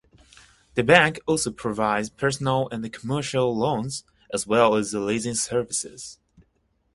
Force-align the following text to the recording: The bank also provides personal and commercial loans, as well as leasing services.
The 0.73 0.81
bank 0.83 1.19
also 1.27 1.51
provides 1.51 2.09
personal 2.09 2.67
and 2.71 2.91
commercial 2.91 3.55
loans, 3.55 4.03
as 4.33 4.47
well 4.47 4.73
as 4.73 4.95
leasing 4.95 5.35
services. 5.35 6.17